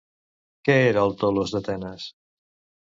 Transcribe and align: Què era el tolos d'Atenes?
Què 0.69 0.77
era 0.87 1.05
el 1.11 1.15
tolos 1.25 1.55
d'Atenes? 1.59 2.11